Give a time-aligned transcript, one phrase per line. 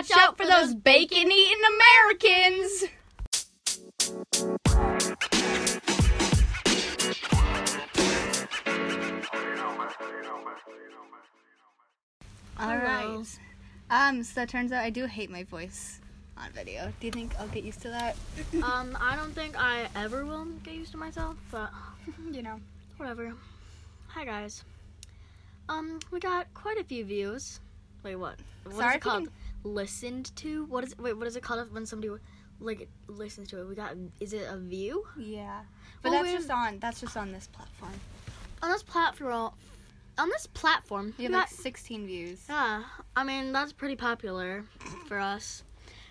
[0.00, 1.58] watch out for those bacon eating
[2.08, 2.84] Americans.
[12.58, 13.24] All right.
[13.90, 16.00] Um, so it turns out I do hate my voice
[16.38, 16.92] on video.
[17.00, 18.16] Do you think I'll get used to that?
[18.62, 21.70] Um, I don't think I ever will get used to myself, but
[22.32, 22.58] you know.
[22.96, 23.34] whatever.
[24.08, 24.64] Hi guys.
[25.68, 27.60] Um, we got quite a few views.
[28.02, 28.36] Wait, what?
[28.64, 29.28] What is Sorry it if you called?
[29.64, 30.64] Listened to?
[30.66, 30.96] What is?
[30.98, 32.12] Wait, what is it called when somebody
[32.60, 33.68] like listens to it?
[33.68, 33.94] We got.
[34.20, 35.60] Is it a view Yeah.
[36.02, 37.92] But Well, that's just on that's just on this platform.
[38.62, 39.52] on this platform?
[40.18, 42.44] On this platform, You have like got 16 views.
[42.48, 42.84] Yeah,
[43.16, 44.64] I mean that's pretty popular
[45.06, 45.62] for us.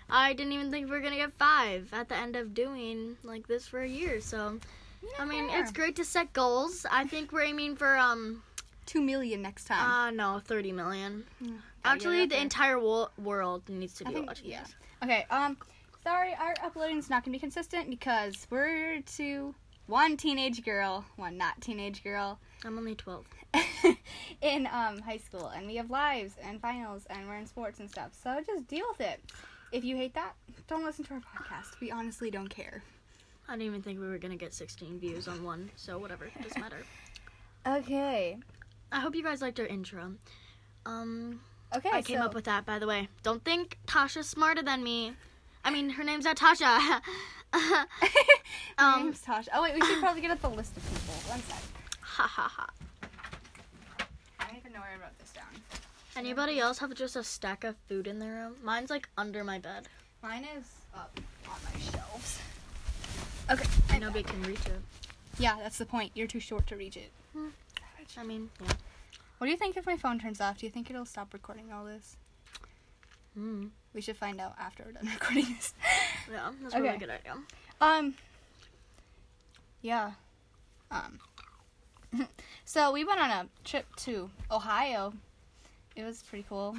[0.08, 3.46] I didn't even think we were gonna get five at the end of doing like
[3.46, 4.20] this for a year.
[4.20, 4.58] So
[5.18, 6.84] I mean, it's great to set goals.
[6.90, 8.42] I think we're aiming for um
[8.90, 9.90] two million next time.
[9.90, 11.24] uh no thirty million.
[11.40, 11.54] Gotta
[11.84, 14.62] Actually, the entire wo- world needs to be think- watching yeah.
[14.62, 14.74] this.
[15.02, 15.56] Okay, um,
[16.04, 19.54] sorry, our uploading's not gonna be consistent because we're two,
[19.86, 23.26] one teenage girl, one not teenage girl, I'm only twelve.
[24.42, 27.88] in um high school, and we have lives and finals, and we're in sports and
[27.88, 28.10] stuff.
[28.22, 29.20] So just deal with it.
[29.72, 30.34] If you hate that,
[30.68, 31.78] don't listen to our podcast.
[31.80, 32.82] We honestly don't care.
[33.48, 35.70] I didn't even think we were gonna get sixteen views on one.
[35.76, 36.82] So whatever, it doesn't matter.
[37.66, 38.38] Okay.
[38.92, 40.12] I hope you guys liked our intro.
[40.86, 41.40] Um,
[41.76, 41.90] Okay.
[41.92, 43.08] I came so- up with that by the way.
[43.22, 45.12] Don't think Tasha's smarter than me.
[45.64, 47.00] I mean, her name's not Tasha.
[48.78, 49.48] Um, name's Tasha.
[49.54, 51.14] Oh wait, we should probably get at the list of people.
[51.28, 51.58] One sec.
[52.00, 52.66] ha ha ha.
[54.38, 55.44] I don't even know where I wrote this down.
[56.16, 58.54] Anybody else have just a stack of food in their room?
[58.62, 59.88] Mine's like under my bed.
[60.22, 62.38] Mine is up on my shelves.
[63.50, 63.68] Okay.
[63.90, 64.80] I And nobody can reach it.
[65.38, 66.12] Yeah, that's the point.
[66.14, 67.10] You're too short to reach it.
[68.18, 68.72] I mean, yeah.
[69.38, 70.58] What do you think if my phone turns off?
[70.58, 72.16] Do you think it'll stop recording all this?
[73.38, 73.70] Mm.
[73.94, 75.74] We should find out after we're done recording this.
[76.30, 76.98] Yeah, that's a really Okay.
[76.98, 77.34] good idea.
[77.80, 78.14] Um.
[79.82, 80.12] Yeah.
[80.90, 81.18] Um.
[82.64, 85.12] so we went on a trip to Ohio.
[85.96, 86.76] It was pretty cool.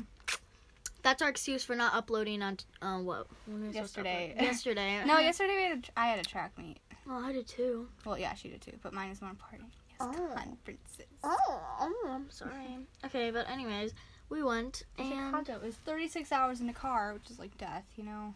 [1.03, 3.25] That's our excuse for not uploading on uh, what?
[3.47, 4.35] When were we supposed to Yesterday.
[4.39, 5.03] Yesterday.
[5.05, 6.77] No, yesterday we had a, tr- I had a track meet.
[7.07, 7.87] Well, I did too.
[8.05, 9.71] Well, yeah, she did too, but mine is more important.
[10.01, 10.31] Oh.
[10.35, 11.05] conferences.
[11.23, 11.37] Oh,
[11.79, 12.77] oh, I'm sorry.
[13.05, 13.93] Okay, but anyways,
[14.29, 15.53] we went and Chicago.
[15.55, 18.33] It was 36 hours in a car, which is like death, you know.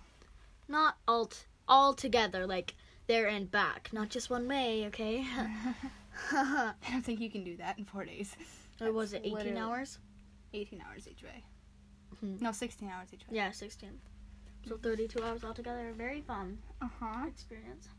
[0.68, 1.38] not all t-
[1.68, 2.76] all together, like
[3.08, 4.86] there and back, not just one way.
[4.88, 5.26] Okay.
[6.32, 8.36] I don't think you can do that in four days.
[8.82, 10.00] or was it 18 hours?
[10.54, 11.44] 18 hours each way.
[12.24, 12.42] Mhm.
[12.42, 13.36] No, 16 hours each way.
[13.38, 13.90] Yeah, 16.
[14.68, 15.92] So 32 hours altogether.
[15.96, 17.26] Very fun Uh huh.
[17.28, 17.90] experience.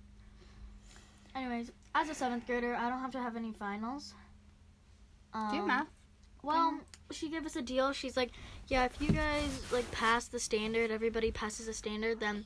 [1.36, 4.14] Anyways, as a seventh grader, I don't have to have any finals.
[5.34, 5.86] Um, Do math?
[6.42, 6.78] Well,
[7.10, 7.92] she gave us a deal.
[7.92, 8.30] She's like,
[8.68, 12.44] yeah, if you guys like pass the standard, everybody passes the standard, then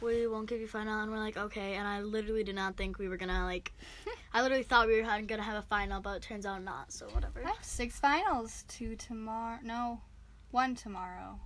[0.00, 1.00] we won't give you final.
[1.00, 1.74] And we're like, okay.
[1.74, 3.72] And I literally did not think we were gonna like.
[4.34, 6.92] I literally thought we were gonna have a final, but it turns out not.
[6.92, 7.42] So whatever.
[7.44, 8.64] I have six finals.
[8.68, 9.58] Two tomorrow.
[9.62, 10.00] No,
[10.50, 11.38] one tomorrow.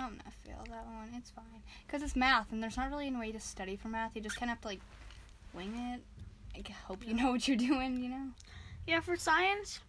[0.00, 1.10] I'm gonna fail that one.
[1.14, 1.62] It's fine.
[1.86, 4.14] Because it's math, and there's not really a way to study for math.
[4.14, 4.80] You just kind of have to, like,
[5.54, 6.02] wing it.
[6.54, 8.28] I hope you know what you're doing, you know?
[8.86, 9.80] Yeah, for science,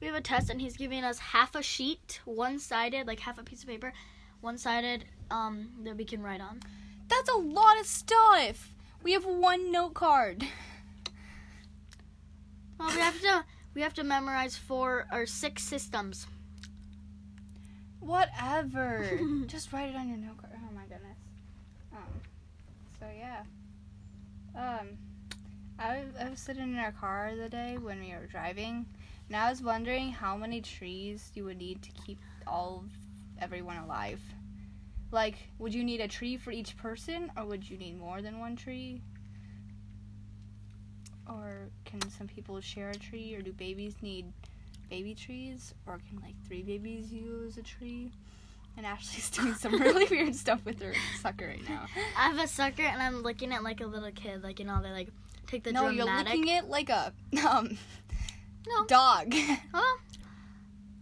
[0.00, 3.42] we have a test, and he's giving us half a sheet, one-sided, like half a
[3.42, 3.92] piece of paper,
[4.40, 6.60] one-sided, um, that we can write on.
[7.08, 8.72] That's a lot of stuff!
[9.02, 10.44] We have one note card.
[12.78, 13.44] Well, we have to
[13.74, 16.26] we have to memorize four or six systems.
[18.00, 19.20] Whatever.
[19.46, 20.54] Just write it on your note card.
[20.56, 21.18] Oh my goodness.
[21.92, 22.20] Um.
[22.98, 23.42] So yeah.
[24.54, 24.98] Um.
[25.78, 28.86] I was, I was sitting in our car the day when we were driving,
[29.28, 32.84] and I was wondering how many trees you would need to keep all
[33.40, 34.20] everyone alive.
[35.10, 38.38] Like, would you need a tree for each person, or would you need more than
[38.38, 39.02] one tree?
[41.28, 44.32] Or can some people share a tree, or do babies need
[44.88, 48.10] baby trees, or can like three babies use a tree?
[48.78, 51.86] And Ashley's doing some really weird stuff with her sucker right now.
[52.16, 54.80] I have a sucker, and I'm looking at like a little kid, like you know
[54.82, 55.08] they're like
[55.46, 56.32] take the no, you're dramatic.
[56.34, 57.12] licking it like a
[57.48, 57.76] um
[58.66, 58.84] No.
[58.86, 59.34] dog.
[59.72, 59.96] Well,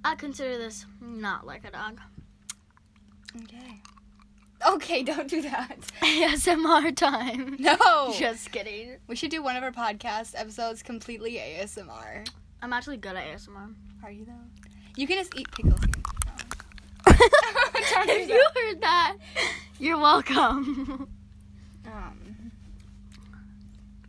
[0.04, 2.00] I consider this not like a dog.
[3.42, 3.80] okay.
[4.66, 5.76] Okay, don't do that.
[6.02, 7.56] ASMR time.
[7.58, 8.14] No.
[8.18, 8.96] Just kidding.
[9.08, 12.26] we should do one of our podcast episodes completely ASMR.
[12.62, 13.74] I'm actually good at ASMR.
[14.02, 14.32] Are you though?
[14.96, 15.80] You can just eat pickles.
[17.06, 19.16] If you heard that,
[19.78, 21.08] you're welcome.
[21.86, 22.18] Um,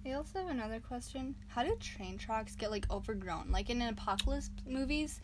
[0.06, 1.36] I also have another question.
[1.48, 3.52] How do train tracks get like overgrown?
[3.52, 5.20] Like in apocalypse movies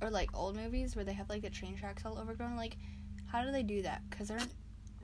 [0.00, 2.56] or like old movies where they have like the train tracks all overgrown.
[2.56, 2.76] Like,
[3.26, 4.02] how do they do that?
[4.10, 4.52] Because there aren't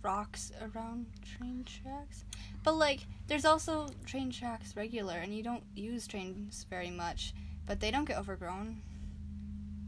[0.03, 2.25] rocks around train tracks.
[2.65, 7.35] But like, there's also train tracks regular, and you don't use trains very much,
[7.67, 8.83] but they don't get overgrown.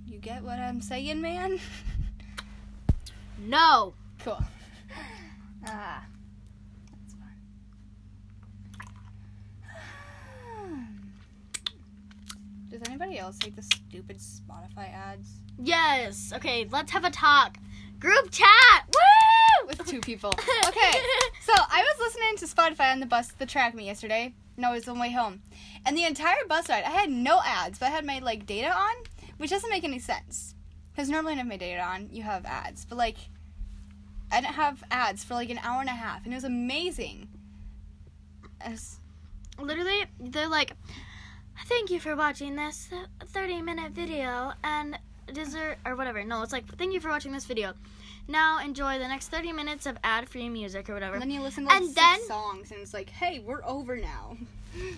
[0.06, 1.58] You get what I'm saying, man?
[3.37, 3.94] No.
[4.20, 4.38] cool.
[5.66, 6.04] Ah,
[6.90, 7.37] that's fun.
[12.75, 15.29] Does anybody else like the stupid Spotify ads?
[15.62, 16.32] Yes.
[16.35, 17.56] Okay, let's have a talk.
[18.00, 18.49] Group chat.
[18.88, 19.69] Woo!
[19.69, 20.31] With two people.
[20.31, 20.93] Okay.
[21.43, 24.35] So I was listening to Spotify on the bus to track me yesterday.
[24.56, 25.41] No, it was on the way home.
[25.87, 28.73] And the entire bus ride, I had no ads, but I had my like data
[28.76, 28.94] on,
[29.37, 30.56] which doesn't make any sense.
[30.91, 32.85] Because normally when I have my data on, you have ads.
[32.85, 33.19] But like
[34.32, 37.29] I didn't have ads for like an hour and a half, and it was amazing.
[38.61, 38.99] As,
[39.61, 40.73] Literally, they're like,
[41.66, 42.88] "Thank you for watching this
[43.32, 44.98] 30-minute video and
[45.32, 47.74] dessert or whatever." No, it's like, "Thank you for watching this video.
[48.26, 51.64] Now enjoy the next 30 minutes of ad-free music or whatever." and then you listen
[51.64, 54.36] to like And six then- songs, and it's like, hey, we're over now.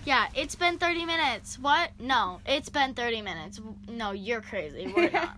[0.05, 1.59] Yeah, it's been 30 minutes.
[1.59, 1.91] What?
[1.99, 3.61] No, it's been 30 minutes.
[3.87, 4.91] No, you're crazy.
[4.95, 5.37] We're not.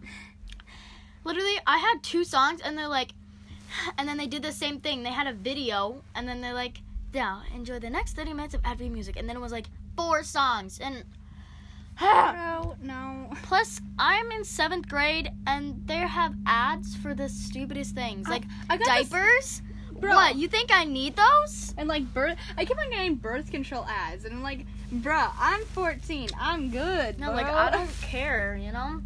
[1.26, 3.12] Literally, I had two songs, and they're like,
[3.98, 5.04] and then they did the same thing.
[5.04, 6.80] They had a video, and then they're like,
[7.14, 9.18] now enjoy the next 30 minutes of ad free music.
[9.18, 9.66] And then it was like
[10.00, 10.80] four songs.
[10.80, 11.04] And
[12.02, 13.30] no, no.
[13.44, 18.28] plus, I'm in seventh grade, and they have ads for the stupidest things.
[18.28, 19.62] Like I this- diapers.
[20.00, 20.16] Bro.
[20.16, 20.36] What?
[20.38, 21.74] You think I need those?
[21.78, 25.66] And like birth, I keep on getting birth control ads, and I'm like, bruh, I'm
[25.66, 27.20] 14, I'm good.
[27.20, 27.46] No, like.
[27.46, 29.02] I don't care, you know?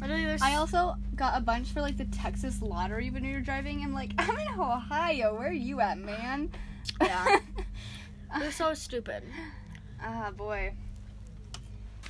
[0.00, 0.42] Literally, there's.
[0.42, 3.82] I also got a bunch for like the Texas lottery when we were driving.
[3.82, 5.34] I'm like, I'm in Ohio.
[5.36, 6.50] Where are you at, man?
[7.00, 7.40] Yeah.
[8.38, 9.24] They're so stupid.
[10.02, 10.72] Ah, boy.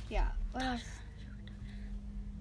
[0.09, 0.27] Yeah.
[0.51, 0.83] What else?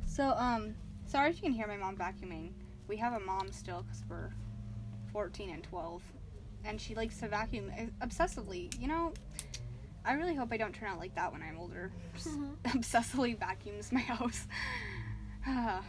[0.07, 0.75] So, um,
[1.07, 2.51] sorry if you can hear my mom vacuuming.
[2.89, 4.31] We have a mom still because we're
[5.13, 6.03] 14 and 12.
[6.65, 8.79] And she likes to vacuum uh, obsessively.
[8.81, 9.13] You know,
[10.05, 11.91] I really hope I don't turn out like that when I'm older.
[12.19, 12.57] Mhm.
[12.65, 14.47] obsessively vacuums my house.
[15.47, 15.83] Ah.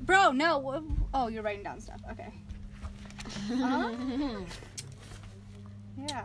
[0.00, 0.84] Bro, no.
[1.14, 2.00] Oh, you're writing down stuff.
[2.10, 2.32] Okay.
[3.50, 3.90] Uh-huh.
[5.96, 6.24] Yeah.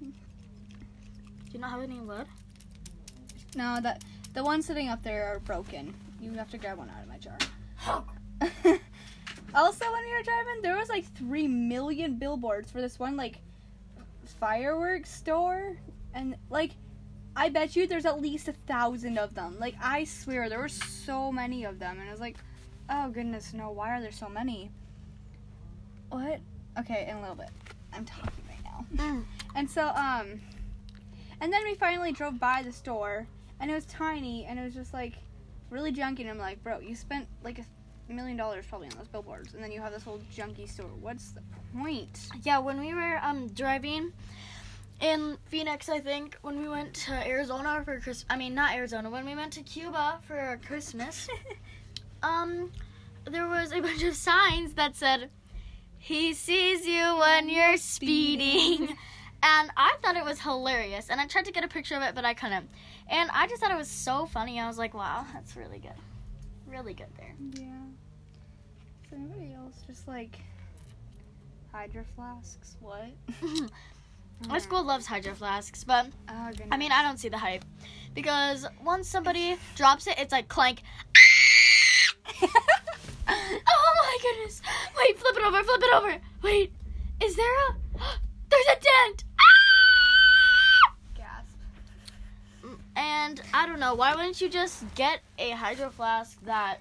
[0.00, 0.12] Do
[1.52, 2.26] you not have any wood?
[3.56, 4.04] no, that
[4.34, 5.94] the ones sitting up there are broken.
[6.20, 7.38] You have to grab one out of my jar.
[9.54, 13.40] also, when we were driving, there was like three million billboards for this one like
[14.38, 15.76] fireworks store,
[16.14, 16.72] and like
[17.34, 19.58] I bet you there's at least a thousand of them.
[19.58, 22.36] Like I swear there were so many of them, and I was like,
[22.90, 24.70] oh goodness, no, why are there so many?
[26.10, 26.40] What?
[26.78, 27.50] Okay, in a little bit.
[27.96, 29.04] I'm talking right now.
[29.04, 29.24] Mm.
[29.54, 30.40] And so, um,
[31.40, 33.26] and then we finally drove by the store,
[33.60, 35.14] and it was tiny, and it was just like
[35.70, 36.20] really junky.
[36.20, 39.62] And I'm like, bro, you spent like a million dollars probably on those billboards, and
[39.62, 40.90] then you have this whole junky store.
[41.00, 41.42] What's the
[41.76, 42.28] point?
[42.42, 44.12] Yeah, when we were um driving
[45.00, 48.26] in Phoenix, I think when we went to Arizona for Christmas.
[48.30, 49.10] I mean, not Arizona.
[49.10, 51.28] When we went to Cuba for Christmas,
[52.22, 52.72] um,
[53.24, 55.30] there was a bunch of signs that said,
[56.06, 58.96] "He sees you when you're speeding."
[59.42, 62.14] And I thought it was hilarious, and I tried to get a picture of it,
[62.14, 62.68] but I couldn't.
[63.08, 64.58] And I just thought it was so funny.
[64.58, 65.98] I was like, "Wow, that's really good,
[66.66, 67.84] really good there." Yeah.
[69.04, 70.38] Is anybody else just like
[71.70, 72.76] hydro flasks?
[72.80, 73.10] What?
[74.48, 76.50] My school loves hydro flasks, but Oh.
[76.72, 77.64] I mean, I don't see the hype
[78.14, 80.82] because once somebody drops it, it's like clank.
[83.28, 84.62] oh my goodness!
[84.98, 86.16] Wait, flip it over, flip it over.
[86.42, 86.72] Wait,
[87.22, 87.76] is there a?
[88.48, 89.24] There's a dent.
[89.40, 90.94] Ah!
[91.14, 91.56] gasp.
[92.94, 93.94] And I don't know.
[93.94, 96.80] Why wouldn't you just get a hydro flask that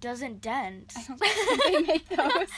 [0.00, 0.92] doesn't dent?
[0.96, 2.48] I don't think they make those.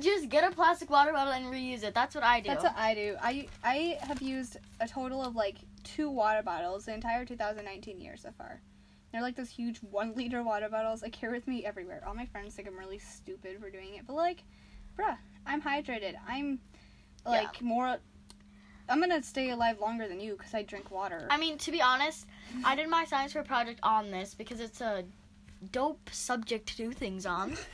[0.00, 1.94] just get a plastic water bottle and reuse it.
[1.94, 2.48] That's what I do.
[2.48, 3.16] That's what I do.
[3.20, 8.16] I I have used a total of like two water bottles the entire 2019 year
[8.16, 8.60] so far.
[9.12, 12.02] They're like those huge one liter water bottles I carry with me everywhere.
[12.06, 14.42] All my friends think I'm really stupid for doing it, but like,
[14.98, 15.16] bruh,
[15.46, 16.14] I'm hydrated.
[16.26, 16.58] I'm
[17.26, 17.98] like more.
[18.88, 21.26] I'm gonna stay alive longer than you because I drink water.
[21.30, 22.26] I mean, to be honest,
[22.64, 25.04] I did my science fair project on this because it's a
[25.70, 27.56] dope subject to do things on.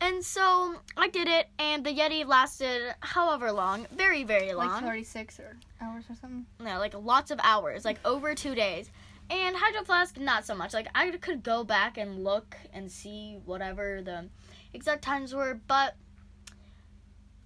[0.00, 4.68] And so I did it, and the Yeti lasted however long, very, very long.
[4.68, 6.44] like 36 or hours or something.
[6.60, 8.90] no, like lots of hours, like over two days.
[9.30, 10.74] And Hydro Flask, not so much.
[10.74, 14.28] Like I could go back and look and see whatever the
[14.72, 15.96] exact times were, but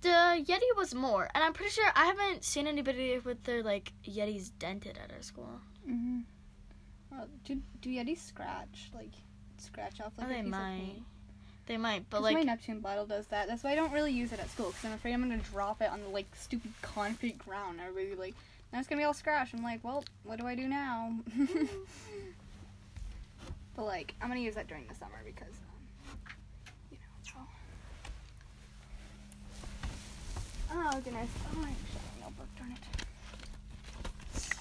[0.01, 1.29] the Yeti was more.
[1.35, 5.23] And I'm pretty sure I haven't seen anybody with their like Yetis dented at our
[5.23, 5.61] school.
[5.89, 6.21] Mm-hmm.
[7.13, 9.13] Uh, do do Yetis scratch like
[9.57, 11.03] scratch off like Oh, a they piece of might.
[11.69, 13.47] They might, but like my Neptune bottle does that.
[13.47, 15.83] That's why I don't really use it at school because I'm afraid I'm gonna drop
[15.83, 17.79] it on the like stupid concrete ground.
[17.79, 18.35] and Everybody be like,
[18.73, 19.53] now it's gonna be all scratched.
[19.53, 21.15] I'm like, well, what do I do now?
[23.77, 26.35] but like, I'm gonna use that during the summer because, um,
[26.91, 27.05] you know.
[27.23, 27.37] So.
[30.73, 31.29] Oh goodness!
[31.55, 31.69] Oh my
[32.23, 32.79] notebook, darn it.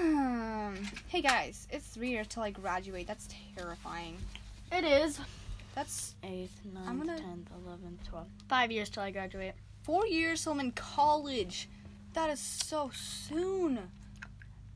[0.00, 3.08] Um, hey guys, it's three years till I graduate.
[3.08, 4.16] That's terrifying.
[4.72, 5.20] It is
[5.74, 8.30] That's eighth, ninth, gonna- tenth, eleventh, twelfth.
[8.48, 9.54] Five years till I graduate.
[9.82, 11.68] Four years till I'm in college.
[12.14, 13.78] That is so soon.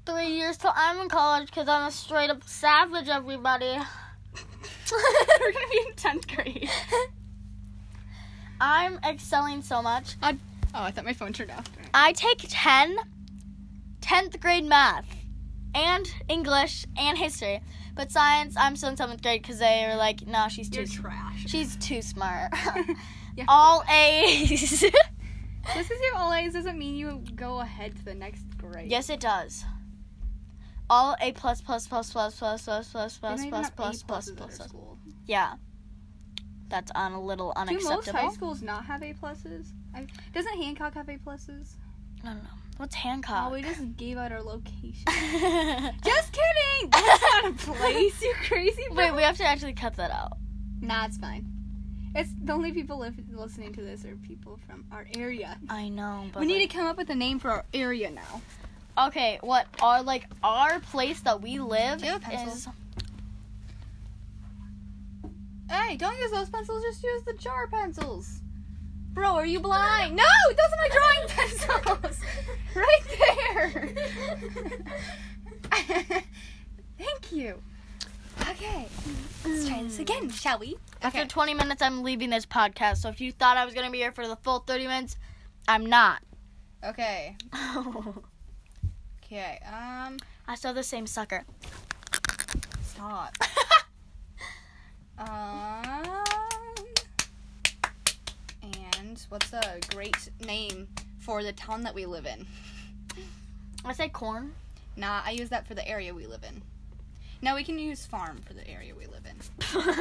[0.06, 3.76] Three years till I'm in college because I'm a straight up savage, everybody.
[4.90, 6.68] We're gonna be in tenth grade.
[8.60, 10.16] I'm excelling so much.
[10.22, 10.34] Oh,
[10.74, 11.66] I thought my phone turned off.
[11.92, 12.96] I take 10,
[14.00, 15.04] 10th grade math
[15.74, 17.60] and English and history.
[17.94, 20.86] But science, I'm still in 7th grade because they are like, no, she's too, You're
[20.88, 21.44] trash.
[21.46, 22.52] she's too smart.
[23.34, 23.44] Yeah.
[23.48, 24.50] All A's.
[24.60, 28.90] Just because you all A's doesn't mean you go ahead to the next grade.
[28.90, 29.64] yes, it does.
[30.90, 34.68] All A plus plus plus plus plus plus plus plus plus plus plus plus.
[35.24, 35.54] Yeah.
[36.68, 38.02] That's on a little unacceptable.
[38.02, 39.68] Do most high schools not have A pluses?
[39.94, 41.76] I, doesn't Hancock have A pluses?
[42.22, 42.50] I don't know.
[42.78, 43.48] What's Hancock?
[43.48, 45.04] Oh, we just gave out our location.
[46.04, 46.90] just kidding.
[46.90, 48.20] That's not a place.
[48.22, 48.82] You crazy.
[48.90, 50.32] Wait, we have to actually cut that out.
[50.80, 51.46] Nah, it's fine.
[52.14, 55.58] It's the only people li- listening to this are people from our area.
[55.68, 58.10] I know, but we need like- to come up with a name for our area
[58.10, 58.42] now.
[58.98, 62.68] Okay, what our like our place that we live Do you have is
[65.70, 66.82] Hey, don't use those pencils.
[66.82, 68.42] Just use the jar pencils.
[69.12, 70.16] Bro, are you blind?
[70.16, 72.20] No, those are my drawing pencils.
[72.74, 73.88] right there.
[76.98, 77.62] Thank you.
[78.40, 78.86] Okay,
[79.44, 80.76] let's try this again, shall we?
[81.02, 82.98] after 20 minutes I'm leaving this podcast.
[82.98, 85.16] So if you thought I was going to be here for the full 30 minutes,
[85.68, 86.22] I'm not.
[86.84, 87.36] Okay.
[89.24, 89.58] Okay.
[89.64, 90.18] Um.
[90.56, 91.44] still have the same sucker.
[92.82, 93.32] Stop.
[95.16, 96.01] Um.
[99.28, 100.88] What's a great name
[101.18, 102.46] for the town that we live in?
[103.84, 104.54] I say corn.
[104.96, 106.62] Nah, I use that for the area we live in.
[107.42, 109.84] Now we can use farm for the area we live in.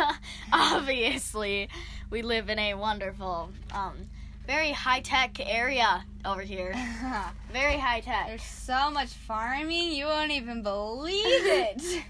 [0.53, 1.67] Obviously,
[2.09, 4.07] we live in a wonderful um
[4.47, 6.73] very high-tech area over here.
[7.53, 8.27] Very high-tech.
[8.27, 12.03] There's so much farming, you won't even believe it.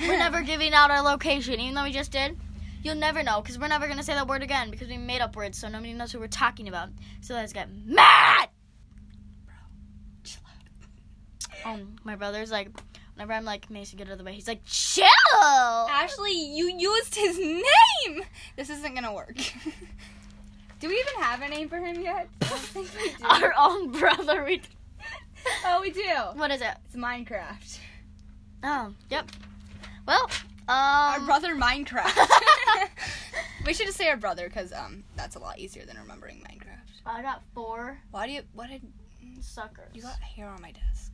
[0.00, 2.36] we're never giving out our location, even though we just did.
[2.82, 5.36] You'll never know because we're never gonna say that word again because we made up
[5.36, 6.88] words, so nobody knows who we're talking about.
[7.20, 8.48] So let's get mad.
[9.46, 9.54] Bro.
[10.24, 10.42] chill
[11.64, 11.74] out.
[11.74, 12.70] Um, my brother's like,
[13.14, 14.32] whenever I'm like, Mason, get out of the way.
[14.32, 15.06] He's like, chill.
[15.44, 18.24] Ashley, you used his name.
[18.56, 19.36] This isn't gonna work.
[20.80, 22.28] do we even have a name for him yet?
[22.40, 23.24] I don't think we do.
[23.24, 24.44] Our own brother.
[24.44, 24.60] We.
[25.66, 26.14] oh, we do.
[26.34, 26.74] What is it?
[26.86, 27.78] It's Minecraft.
[28.64, 29.30] Oh, yep.
[30.06, 30.28] Well,
[30.68, 32.16] um, Our brother Minecraft.
[33.66, 37.00] we should just say our brother because um that's a lot easier than remembering Minecraft.
[37.06, 38.42] I got four Why do you?
[38.54, 38.82] What did
[39.40, 39.90] suckers.
[39.92, 41.12] you got hair on my desk?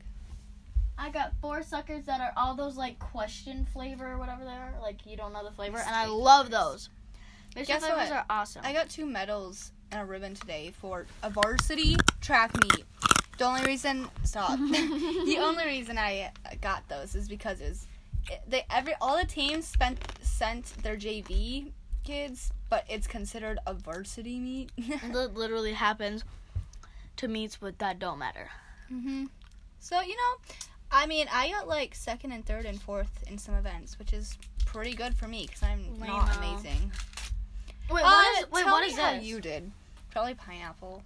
[0.98, 4.74] I got four suckers that are all those like question flavor or whatever they are.
[4.82, 6.90] Like you don't know the flavor, and I love those.
[7.54, 8.12] Guess flavors what?
[8.12, 8.62] are awesome.
[8.64, 12.84] I got two medals and a ribbon today for a varsity track meet.
[13.38, 14.50] The only reason stop.
[14.58, 17.86] the only reason I got those is because it was
[18.48, 21.72] they every all the teams spent sent their JV
[22.04, 24.70] kids, but it's considered a varsity meet.
[25.12, 26.24] That literally happens
[27.16, 28.48] to meets but that don't matter.
[28.88, 29.24] hmm
[29.80, 30.54] So you know,
[30.90, 34.36] I mean, I got like second and third and fourth in some events, which is
[34.66, 36.38] pretty good for me because I'm Lame-o.
[36.38, 36.92] amazing.
[37.90, 39.24] Wait, Uh, what is wait, tell what me is how this?
[39.24, 39.70] you did?
[40.10, 41.02] Probably pineapple.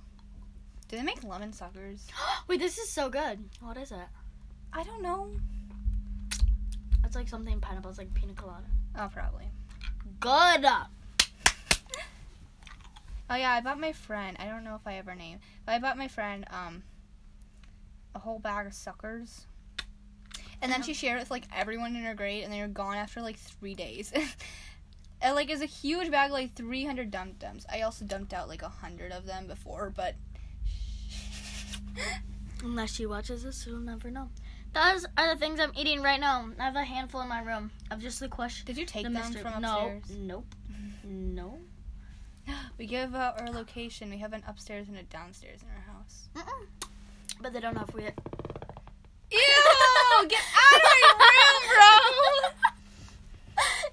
[0.88, 2.06] Do they make lemon suckers?
[2.48, 3.38] wait, this is so good.
[3.60, 4.08] What is it?
[4.72, 5.30] I don't know.
[7.12, 7.90] It's like something pineapple.
[7.90, 8.64] It's like pina colada.
[8.98, 9.44] Oh, probably.
[10.18, 10.64] Good.
[13.28, 14.34] Oh yeah, I bought my friend.
[14.40, 16.82] I don't know if I ever named, but I bought my friend um
[18.14, 19.44] a whole bag of suckers.
[20.62, 22.96] And then she shared it with like everyone in her grade, and they were gone
[22.96, 24.10] after like three days.
[25.20, 27.66] and like it's a huge bag, like three hundred dum dums.
[27.70, 30.14] I also dumped out like a hundred of them before, but
[32.62, 34.30] Unless she watches this, she'll never know.
[34.74, 36.48] Those are the things I'm eating right now.
[36.58, 38.64] I have a handful in my room of just the question.
[38.66, 40.18] did you take the them mystery- from no, upstairs?
[40.18, 40.54] nope,
[41.04, 41.58] no.
[42.78, 44.10] We give out our location.
[44.10, 46.28] We have an upstairs and a downstairs in our house.
[46.34, 46.66] Mm-mm.
[47.40, 48.10] But they don't know if we Ew!
[50.28, 50.82] Get out of
[51.18, 51.88] my room, bro!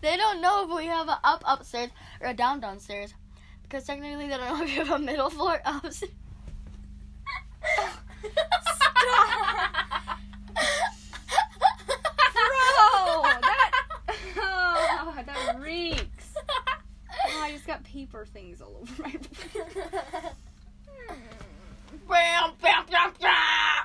[0.02, 3.14] they don't know if we have a up upstairs or a down downstairs.
[3.64, 6.12] Because technically they don't know if we have a middle floor upstairs.
[9.02, 9.14] Bro,
[15.70, 16.34] reeks.
[17.32, 19.12] Oh, I just got paper things all over my.
[22.08, 23.84] Bam, bam, bam, bam.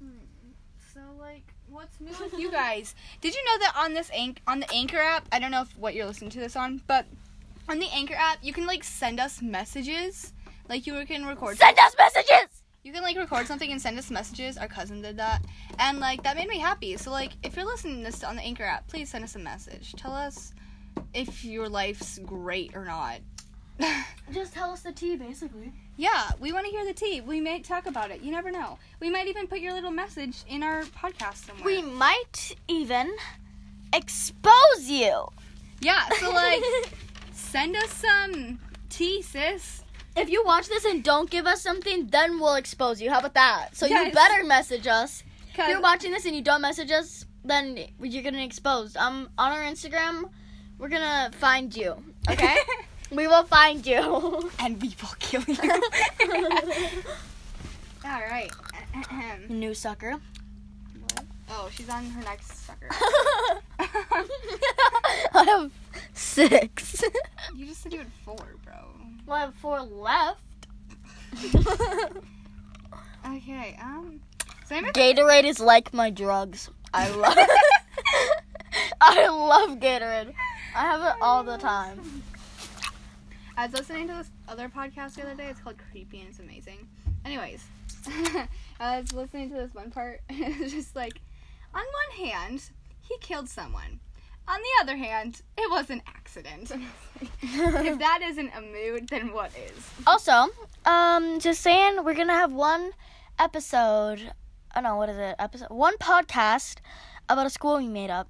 [0.00, 0.08] Hmm,
[0.92, 2.94] so like, what's new with you guys?
[3.20, 5.26] Did you know that on this anch- on the Anchor app?
[5.32, 7.06] I don't know if what you're listening to this on, but
[7.68, 10.32] on the Anchor app, you can like send us messages.
[10.68, 11.56] Like you can record.
[11.56, 12.61] Send us messages.
[12.82, 14.58] You can like record something and send us messages.
[14.58, 15.42] Our cousin did that,
[15.78, 16.96] and like that made me happy.
[16.96, 19.38] So like, if you're listening to this on the Anchor app, please send us a
[19.38, 19.92] message.
[19.92, 20.52] Tell us
[21.14, 23.20] if your life's great or not.
[24.32, 25.72] Just tell us the tea, basically.
[25.96, 27.20] yeah, we want to hear the tea.
[27.20, 28.20] We may talk about it.
[28.20, 28.78] You never know.
[29.00, 31.64] We might even put your little message in our podcast somewhere.
[31.64, 33.14] We might even
[33.92, 35.28] expose you.
[35.80, 36.08] yeah.
[36.18, 36.62] So like,
[37.32, 38.58] send us some
[38.90, 39.81] tea, sis.
[40.14, 43.10] If you watch this and don't give us something, then we'll expose you.
[43.10, 43.70] How about that?
[43.74, 45.22] So you better message us.
[45.54, 48.96] If you're watching this and you don't message us, then you're getting exposed.
[48.96, 50.30] Um, on our Instagram,
[50.78, 52.02] we're gonna find you.
[52.30, 52.56] Okay?
[53.10, 54.50] we will find you.
[54.58, 55.56] and we will kill you.
[58.04, 58.50] All right.
[59.48, 60.16] New sucker.
[61.50, 62.88] oh, she's on her next sucker.
[65.34, 65.70] I have
[66.14, 67.02] six.
[67.56, 68.74] you just said you had four, bro.
[69.26, 70.40] well, I have four left.
[73.24, 73.76] Okay.
[73.80, 74.20] Um.
[74.66, 76.70] So Gatorade is like my drugs.
[76.92, 77.36] I love
[79.00, 80.34] I love Gatorade.
[80.74, 82.22] I have it all the time.
[83.56, 85.48] I was listening to this other podcast the other day.
[85.48, 86.88] It's called Creepy and it's amazing.
[87.24, 87.64] Anyways,
[88.80, 90.20] I was listening to this one part.
[90.28, 91.20] And it's just like,
[91.74, 92.70] on one hand,
[93.02, 94.00] he killed someone.
[94.48, 96.70] On the other hand, it was an accident.
[96.70, 99.88] And I was like, if that isn't a mood, then what is?
[100.06, 100.48] Also,
[100.84, 102.90] um, just saying, we're gonna have one
[103.38, 104.32] episode.
[104.74, 105.36] Oh no, what is it?
[105.38, 106.78] Episode one podcast
[107.28, 108.28] about a school we made up.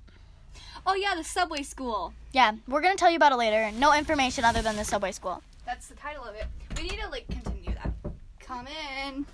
[0.86, 2.12] Oh yeah, the subway school.
[2.32, 3.70] Yeah, we're gonna tell you about it later.
[3.78, 5.42] No information other than the subway school.
[5.64, 6.46] That's the title of it.
[6.76, 7.92] We need to like continue that.
[8.40, 8.66] Come
[9.06, 9.24] in.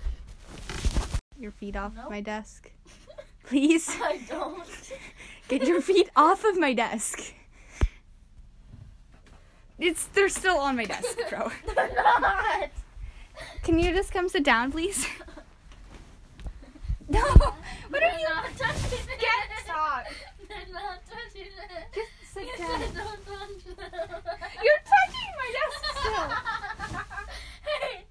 [1.37, 2.09] Your feet off Nope.
[2.09, 2.71] my desk.
[3.49, 4.63] Please I don't.
[5.47, 7.33] get your feet off of my desk.
[9.79, 11.49] It's they're still on my desk, bro.
[11.75, 12.69] They're not.
[13.63, 15.05] Can you just come sit down, please?
[17.11, 17.21] No.
[17.21, 18.29] What are you?
[18.29, 19.19] not touching it.
[19.19, 20.03] Get stop.
[20.47, 21.85] They're not touching it.
[21.95, 22.79] Just sit You down.
[22.81, 23.81] said don't touch them.
[24.61, 26.29] You're touching my desk still.
[27.65, 28.05] hey, if you need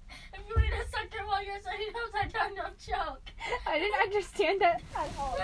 [1.39, 3.21] while you're sitting upside down, don't choke.
[3.65, 5.37] I didn't understand that at all.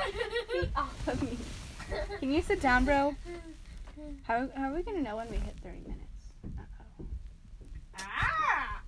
[0.52, 1.38] Feet off of me.
[2.20, 3.16] Can you sit down, bro?
[4.24, 6.02] How, how are we gonna know when we hit 30 minutes?
[7.98, 8.82] Uh-oh.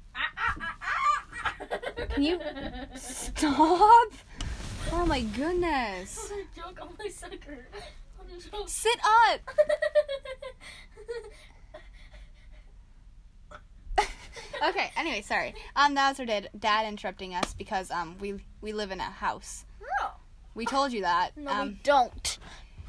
[2.09, 2.39] Can you
[2.95, 4.11] stop?
[4.91, 6.31] Oh my goodness.
[6.31, 7.67] Oh, joke on my sucker.
[8.19, 8.69] Oh, joke.
[8.69, 8.97] Sit
[9.29, 9.41] up.
[14.69, 14.91] Okay.
[14.97, 15.53] Anyway, sorry.
[15.75, 19.03] Um, that was our dad, dad interrupting us because um we we live in a
[19.03, 19.65] house.
[19.81, 20.09] No.
[20.55, 21.31] We told you that.
[21.37, 22.37] No, um, we don't.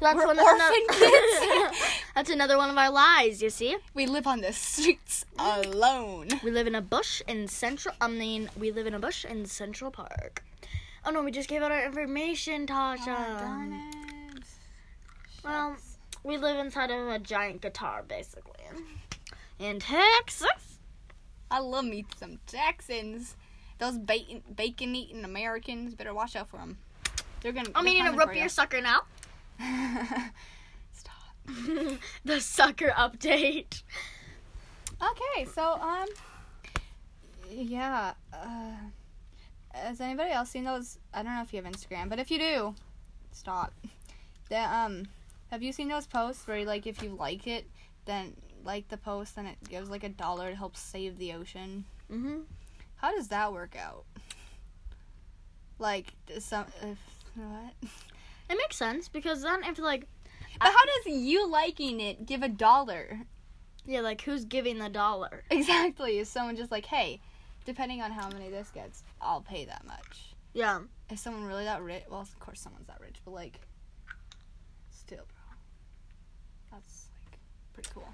[0.01, 0.93] That's we're one orphan another-
[1.69, 1.77] kids.
[2.15, 3.41] That's another one of our lies.
[3.41, 6.29] You see, we live on the streets alone.
[6.43, 7.93] we live in a bush in Central.
[7.99, 10.43] I mean, we live in a bush in Central Park.
[11.05, 13.67] Oh no, we just gave out our information, Tasha.
[14.37, 14.43] it.
[15.43, 15.75] Well,
[16.23, 18.53] we live inside of a giant guitar, basically,
[19.59, 20.68] in Texas.
[21.51, 23.35] I love me some Texans.
[23.77, 26.77] Those bacon bacon eating Americans better watch out for them.
[27.41, 27.69] They're gonna.
[27.75, 29.01] I'm eating a root beer sucker now.
[30.91, 31.35] Stop.
[32.25, 33.83] the sucker update.
[35.01, 36.07] Okay, so um,
[37.49, 38.13] yeah.
[38.33, 38.71] Uh,
[39.71, 40.97] has anybody else seen those?
[41.13, 42.75] I don't know if you have Instagram, but if you do,
[43.31, 43.73] stop.
[44.49, 45.05] The um,
[45.51, 47.65] have you seen those posts where like if you like it,
[48.05, 51.85] then like the post, then it gives like a dollar to help save the ocean.
[52.11, 52.39] Mm-hmm.
[52.95, 54.05] How does that work out?
[55.77, 56.97] Like does some if
[57.35, 57.73] what?
[58.49, 60.07] It makes sense because then if like
[60.59, 63.21] But how does you liking it give a dollar?
[63.85, 65.43] yeah, like who's giving the dollar?
[65.51, 66.19] Exactly.
[66.19, 67.21] Is someone just like, hey,
[67.65, 70.35] depending on how many this gets, I'll pay that much.
[70.53, 70.79] Yeah.
[71.11, 72.03] Is someone really that rich?
[72.09, 73.59] Well, of course someone's that rich, but like,
[74.91, 75.57] still, bro,
[76.71, 77.39] that's like
[77.73, 78.07] pretty cool.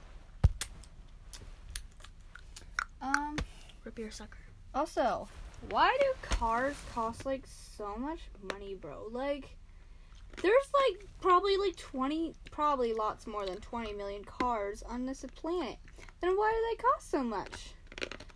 [3.05, 3.37] Um.
[3.83, 4.39] Root beer sucker.
[4.73, 5.27] Also,
[5.69, 8.19] why do cars cost like so much
[8.51, 9.07] money, bro?
[9.11, 9.55] Like,
[10.41, 15.77] there's like probably like 20, probably lots more than 20 million cars on this planet.
[16.21, 17.73] Then why do they cost so much?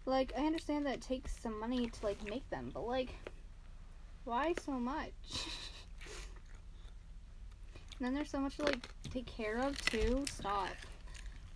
[0.06, 3.16] Like, I understand that it takes some money to like make them, but like,
[4.24, 5.14] why so much?
[7.98, 10.26] and then there's so much to like take care of too.
[10.30, 10.70] Stop.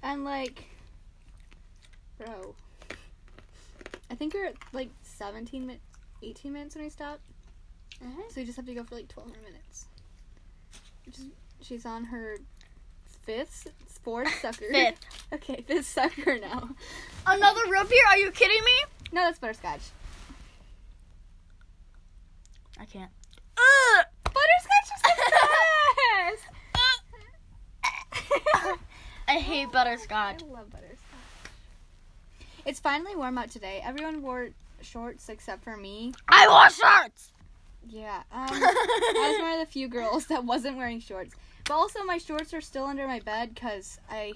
[0.02, 0.66] And like,
[2.18, 2.56] bro,
[4.14, 5.84] I think you're at like 17 minutes,
[6.22, 7.20] 18 minutes when we stop.
[8.00, 8.22] Uh-huh.
[8.30, 9.88] So you just have to go for like 12 more minutes.
[11.08, 11.26] Which is,
[11.62, 12.38] she's on her
[13.24, 13.70] fifth,
[14.04, 14.66] fourth sucker.
[14.72, 15.00] Fifth.
[15.34, 16.70] Okay, fifth sucker now.
[17.26, 18.04] Another root beer?
[18.10, 18.84] Are you kidding me?
[19.14, 19.82] No, that's butterscotch.
[22.80, 23.10] I can't.
[24.26, 25.10] Butterscotch is the
[28.62, 28.78] best!
[29.28, 30.44] I hate butterscotch.
[30.44, 30.93] I love butterscotch.
[32.66, 33.82] It's finally warm out today.
[33.84, 34.50] Everyone wore
[34.82, 36.14] shorts except for me.
[36.28, 37.32] I wore shorts.
[37.90, 41.36] Yeah, um, I was one of the few girls that wasn't wearing shorts.
[41.66, 44.34] But also, my shorts are still under my bed because I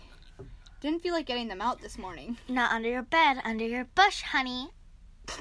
[0.81, 2.37] didn't feel like getting them out this morning.
[2.47, 4.69] Not under your bed, under your bush, honey.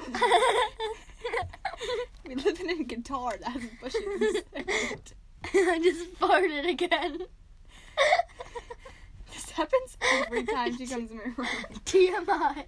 [2.27, 4.43] We live in a guitar that has bushes.
[5.53, 7.19] I just farted again.
[9.57, 11.47] Happens every time she comes in my room.
[11.85, 12.63] TMI.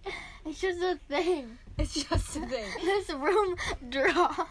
[0.46, 1.58] It's just a thing.
[1.78, 2.66] It's just a thing.
[2.84, 3.56] This room
[3.90, 4.36] draw.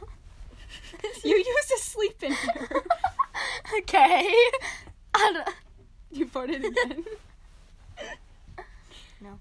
[1.24, 2.82] You used to sleep in here.
[3.78, 4.28] okay.
[5.14, 5.48] I don't-
[6.12, 7.04] You farted again.
[9.20, 9.38] No.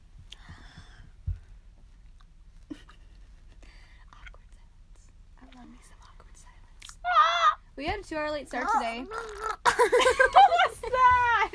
[4.14, 5.04] awkward silence.
[5.42, 6.98] I love me some awkward silence.
[7.06, 7.58] Ah!
[7.76, 9.04] We had a two-hour late start today.
[9.64, 11.52] what was that?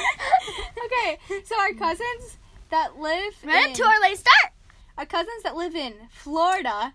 [0.84, 2.38] okay, so our cousins
[2.70, 4.52] that live Ran in, to our late start.
[4.98, 6.94] our cousins that live in Florida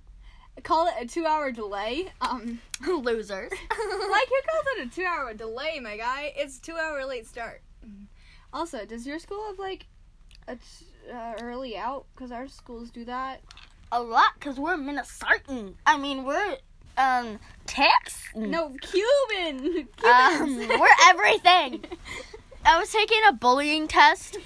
[0.64, 2.12] call it a two-hour delay.
[2.22, 3.52] Um, Losers.
[3.52, 6.34] like who calls it a two-hour delay, my guy?
[6.36, 7.62] It's two-hour late start.
[8.54, 9.88] Also, does your school have like
[10.48, 12.06] a t- uh, early out?
[12.14, 13.42] Because our schools do that.
[13.94, 15.76] a lot because we're Minnesotan.
[15.86, 16.58] I mean, we're
[16.98, 18.52] um Texan.
[18.52, 19.88] No, Cuban.
[20.04, 21.86] um, we're everything.
[22.66, 24.38] I was taking a bullying test,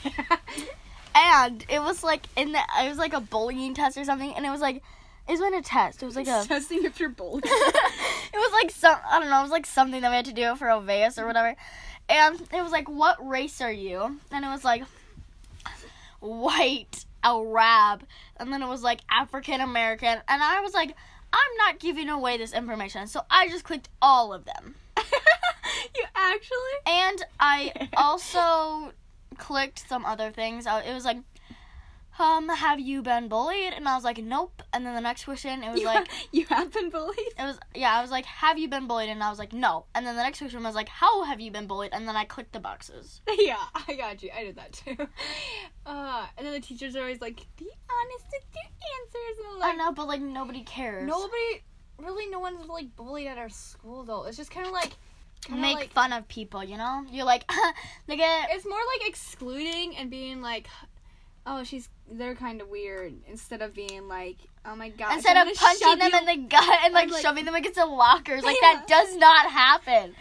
[1.16, 4.46] and it was like in the it was like a bullying test or something, and
[4.46, 4.78] it was like
[5.28, 6.02] it wasn't a test.
[6.04, 7.44] It was like a testing if you're bold.
[7.46, 9.40] it was like some I don't know.
[9.40, 11.56] It was like something that we had to do for Olweus or whatever,
[12.10, 14.84] and it was like, "What race are you?" And it was like
[16.20, 18.04] white Arab,
[18.38, 20.96] and then it was like African American, and I was like,
[21.34, 24.76] "I'm not giving away this information," so I just clicked all of them,
[25.96, 26.78] you actually?
[26.86, 28.94] and I also
[29.38, 30.66] clicked some other things.
[30.66, 31.18] It was like.
[32.18, 33.74] Um, have you been bullied?
[33.74, 34.64] And I was like, nope.
[34.72, 37.18] And then the next question, it was you, like, you have been bullied.
[37.18, 39.88] It was yeah, I was like, "Have you been bullied?" And I was like, "No."
[39.94, 42.24] And then the next question was like, "How have you been bullied?" And then I
[42.24, 43.20] clicked the boxes.
[43.38, 44.30] Yeah, I got you.
[44.34, 44.96] I did that too.
[45.86, 48.64] Uh, and then the teachers are always like, "Be honest with your
[48.96, 51.06] answers." And I'm I know, but like nobody cares.
[51.06, 51.64] nobody,
[51.98, 54.26] really, no one's like bullied at our school though.
[54.26, 54.92] It's just kind of like,
[55.48, 57.06] kind of make like, fun of people, you know?
[57.12, 57.50] You're like,
[58.08, 60.68] look at it's more like excluding and being like,
[61.46, 65.54] "Oh, she's they're kind of weird," instead of being like, "Oh my god." instead of
[65.56, 68.44] punching them you- in the gut and like, like- shoving them against the lockers.
[68.44, 68.74] Like Yeah.
[68.74, 70.16] that does not happen.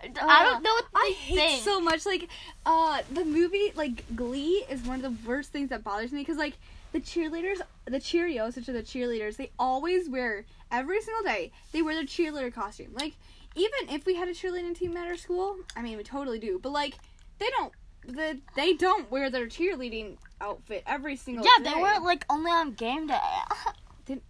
[0.00, 0.06] I
[0.46, 1.62] Uh, don't know what I hate think.
[1.64, 2.28] so much like
[2.64, 6.36] uh the movie like Glee is one of the worst things that bothers me because
[6.36, 6.54] like
[6.92, 11.82] the cheerleaders the Cheerios which are the cheerleaders they always wear every single day they
[11.82, 13.14] wear their cheerleader costume like
[13.56, 16.58] even if we had a cheerleading team at our school I mean we totally do
[16.62, 16.94] but like
[17.38, 17.72] they don't
[18.06, 22.02] the they don't wear their cheerleading outfit every single yeah, day Yeah, they wear it
[22.02, 23.18] like only on game day.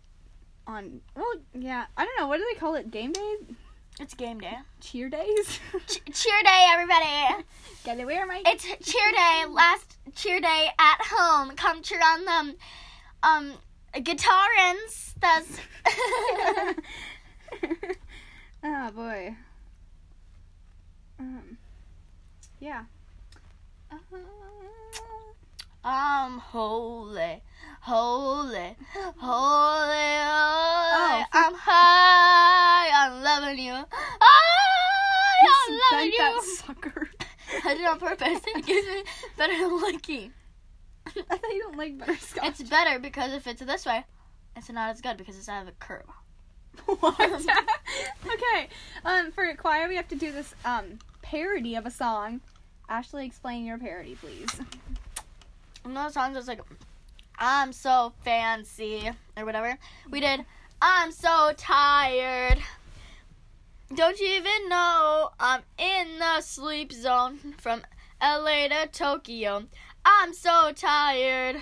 [0.66, 3.37] on well yeah I don't know what do they call it game day
[4.01, 4.55] it's game day.
[4.81, 7.44] cheer days Ch- cheer day, everybody.
[7.85, 11.57] gotta wear my It's cheer day, last cheer day at home.
[11.57, 12.55] Come cheer on them.
[13.24, 13.53] Um,
[13.94, 15.14] guitarins.
[15.20, 15.59] That's.
[18.62, 19.35] oh boy.
[21.18, 21.59] Um.
[22.61, 22.85] Yeah.
[23.90, 23.96] Uh,
[25.85, 27.42] I'm holy,
[27.81, 28.77] holy, holy,
[29.16, 31.22] holy.
[31.22, 32.90] for- I'm high.
[32.92, 33.72] I'm loving you.
[33.72, 33.87] I'm
[35.42, 37.09] you loving bent that sucker.
[37.64, 38.40] I did it on purpose.
[38.46, 39.03] It gives me
[39.37, 40.33] better looking.
[41.31, 42.61] I thought you don't like butterscotch.
[42.61, 44.05] It's better because if it's this way,
[44.57, 46.07] it's not as good because it's out of a curve.
[46.87, 47.21] what?
[47.21, 48.68] okay.
[49.05, 52.40] Um, for choir, we have to do this um parody of a song.
[52.88, 54.49] Ashley, explain your parody, please.
[55.83, 56.61] One of those songs that's like,
[57.38, 59.79] I'm so fancy or whatever.
[60.11, 60.44] We did,
[60.81, 62.59] I'm so tired.
[63.94, 67.83] Don't you even know I'm in the sleep zone from
[68.23, 69.64] LA to Tokyo?
[70.11, 71.57] I'm so tired.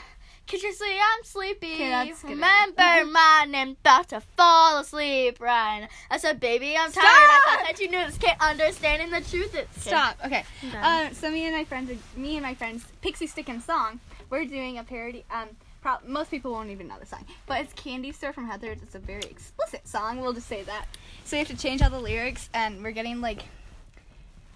[0.47, 1.73] Can't you see I'm sleepy?
[1.73, 5.89] Okay, Remember my name, about to fall asleep Ryan.
[6.09, 7.05] I said, baby, I'm tired.
[7.05, 8.17] I thought that you knew this.
[8.17, 9.53] Can't understanding the truth.
[9.57, 10.17] It's Stop.
[10.25, 10.45] Okay.
[10.81, 13.99] Um, so me and my friends, me and my friends, Pixie Stick and Song,
[14.31, 15.25] we're doing a parody.
[15.33, 15.49] Um,
[15.83, 18.81] pro- most people won't even know the song, but it's Candy Store from Heathers.
[18.85, 20.21] It's a very explicit song.
[20.21, 20.87] We'll just say that.
[21.25, 23.43] So we have to change all the lyrics, and we're getting like,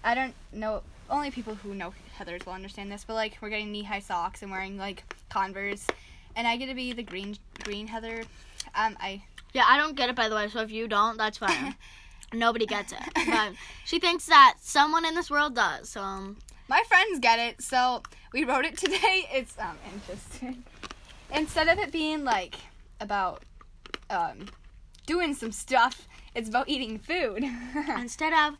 [0.05, 0.83] I don't know.
[1.09, 4.41] Only people who know Heathers will understand this, but like we're getting knee high socks
[4.41, 5.87] and wearing like Converse,
[6.35, 8.23] and I get to be the green green Heather.
[8.75, 10.47] Um, I Yeah, I don't get it by the way.
[10.49, 11.75] So if you don't, that's fine.
[12.33, 13.53] Nobody gets it, but
[13.85, 15.89] she thinks that someone in this world does.
[15.89, 16.37] So um,
[16.69, 19.27] my friends get it, so we wrote it today.
[19.33, 20.63] It's um interesting.
[21.33, 22.55] Instead of it being like
[22.99, 23.43] about
[24.09, 24.45] um
[25.05, 27.43] doing some stuff, it's about eating food.
[27.97, 28.57] instead of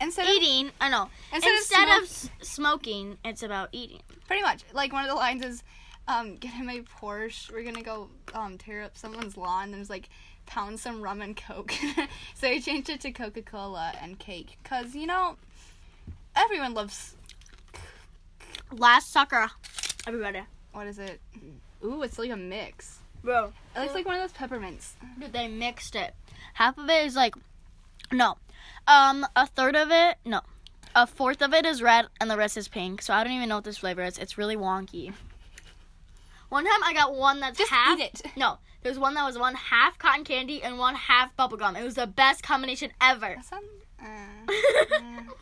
[0.00, 1.08] instead eating, I know.
[1.32, 4.00] Instead of smoke- of smoking, it's about eating.
[4.26, 5.62] pretty much like one of the lines is
[6.08, 7.50] um get in my Porsche.
[7.52, 9.72] We're gonna go um tear up someone's lawn.
[9.72, 10.08] And it's like
[10.46, 11.72] pound some rum and coke.
[12.34, 15.36] so we changed it to Coca Cola and cake, cause you know
[16.36, 17.16] everyone loves
[18.72, 19.50] Last sucker,
[20.06, 20.40] everybody.
[20.72, 21.20] what is it?
[21.84, 22.98] Ooh, it's like a mix.
[23.22, 24.94] Bro, It looks like one of those peppermints.
[25.18, 26.14] dude, they mixed it.
[26.54, 27.34] Half of it is like,
[28.12, 28.36] no,
[28.86, 30.40] um, a third of it, no,
[30.94, 33.02] a fourth of it is red, and the rest is pink.
[33.02, 34.18] So I don't even know what this flavor is.
[34.18, 35.12] It's really wonky.
[36.50, 37.98] One time I got one that's Just half.
[37.98, 38.22] eat it.
[38.36, 41.78] No, there's one that was one half cotton candy and one half bubblegum.
[41.80, 43.36] It was the best combination ever.
[43.36, 43.64] That sound-
[44.00, 44.52] uh,
[45.30, 45.32] uh,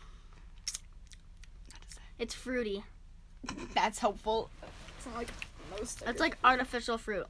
[2.19, 2.83] It's fruity.
[3.75, 4.49] that's helpful.
[4.97, 5.29] It's not like
[5.77, 6.03] most.
[6.07, 7.27] It's like artificial fruit.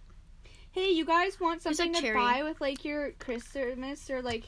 [0.72, 2.18] hey, you guys want something to cherry.
[2.18, 4.44] buy with like your Christmas or like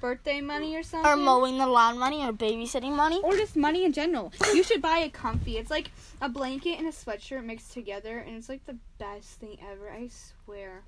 [0.00, 1.10] birthday money or something?
[1.10, 3.20] Or mowing the lawn money or babysitting money.
[3.22, 4.32] Or just money in general.
[4.54, 5.58] You should buy a comfy.
[5.58, 9.58] It's like a blanket and a sweatshirt mixed together, and it's like the best thing
[9.70, 9.90] ever.
[9.90, 10.08] I
[10.44, 10.82] swear.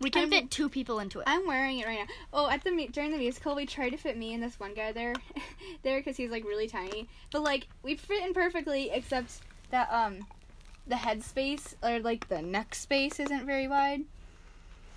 [0.00, 1.24] We can I'm- fit two people into it.
[1.26, 2.14] I'm wearing it right now.
[2.32, 4.92] Oh, at the during the musical, we tried to fit me and this one guy
[4.92, 5.14] there,
[5.82, 7.08] there because he's like really tiny.
[7.30, 10.26] But like we fit in perfectly, except that um,
[10.86, 14.02] the head space or like the neck space isn't very wide.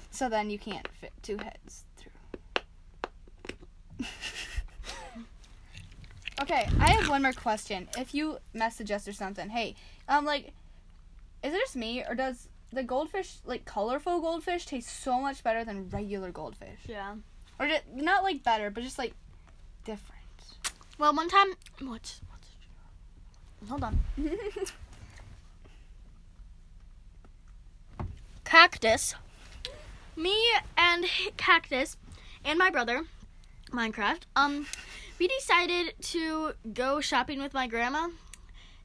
[0.10, 1.84] So then you can't fit two heads.
[6.42, 7.88] Okay, I have one more question.
[7.98, 9.76] If you message us or something, hey,
[10.08, 10.54] um, like,
[11.44, 15.64] is it just me or does the goldfish, like colorful goldfish, taste so much better
[15.64, 16.80] than regular goldfish?
[16.88, 17.16] Yeah.
[17.60, 19.14] Or just, not like better, but just like
[19.86, 20.22] different.
[20.98, 22.20] Well, one time, what?
[22.30, 22.56] what's
[23.70, 24.00] hold on.
[28.44, 29.16] Cactus.
[30.16, 30.38] Me
[30.78, 31.06] and
[31.38, 31.98] Cactus
[32.46, 33.06] and my brother,
[33.74, 34.22] Minecraft.
[34.36, 34.66] Um,
[35.20, 38.10] we decided to go shopping with my grandma,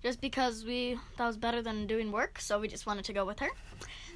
[0.03, 2.40] just because we that was better than doing work.
[2.40, 3.51] So we just wanted to go with her.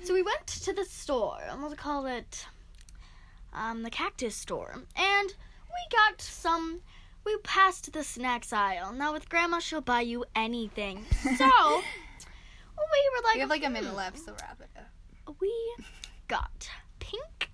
[0.04, 1.38] So we went to the store.
[1.48, 2.46] and We'll call it
[3.52, 6.80] um, the Cactus Store, and we got some
[7.24, 8.92] we passed the snacks aisle.
[8.92, 11.04] Now with grandma, she'll buy you anything.
[11.38, 11.82] So
[12.94, 15.36] we were like, we have like a "Hmm." minute left, so wrap it up.
[15.40, 15.52] We
[16.28, 17.50] got pink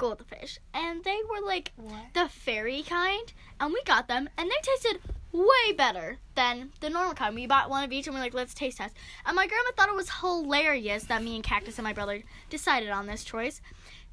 [0.00, 2.14] goldfish, and they were like What?
[2.14, 4.98] the fairy kind, and we got them, and they tasted
[5.30, 7.34] way better than the normal kind.
[7.34, 8.96] We bought one of each, and we're like, let's taste test.
[9.26, 12.88] And my grandma thought it was hilarious that me and Cactus and my brother decided
[12.88, 13.60] on this choice.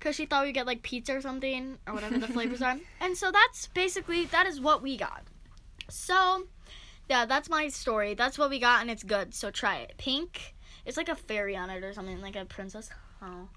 [0.02, 3.17] Cause she thought we'd get like pizza or something or whatever the flavors are, and
[3.17, 5.23] so that's basically that is what we got.
[5.89, 6.47] So,
[7.10, 8.13] yeah, that's my story.
[8.13, 9.34] That's what we got, and it's good.
[9.34, 9.93] So try it.
[9.97, 10.54] Pink.
[10.86, 12.89] It's like a fairy on it or something, like a princess.
[13.21, 13.47] Oh.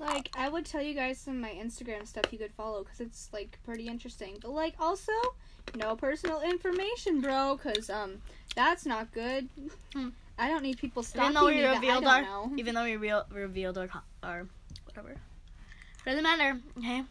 [0.00, 3.00] Like I would tell you guys some of my Instagram stuff you could follow because
[3.00, 4.38] it's like pretty interesting.
[4.40, 5.12] But like also,
[5.76, 8.22] no personal information, bro, because um
[8.54, 9.48] that's not good.
[9.94, 10.08] Hmm.
[10.38, 12.52] I don't need people stalking Even though we me revealed don't our, know.
[12.56, 13.88] even though we real, revealed our,
[14.22, 14.46] our,
[14.86, 15.14] whatever.
[16.06, 16.58] Doesn't matter.
[16.78, 17.04] Okay.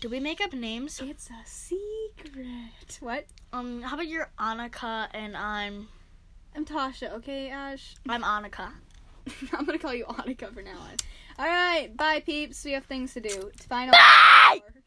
[0.00, 1.00] Do we make up names?
[1.02, 2.98] It's a secret.
[3.00, 3.26] What?
[3.52, 5.88] Um, how about you're Annika and I'm
[6.54, 7.12] I'm Tasha.
[7.14, 7.94] Okay, Ash.
[8.08, 8.72] I'm Annika.
[9.52, 10.96] I'm gonna call you Annika from now on.
[11.38, 12.64] All right, bye, peeps.
[12.64, 13.50] We have things to do.
[13.68, 13.92] Final.
[13.92, 14.60] Bye!
[14.62, 14.79] hour.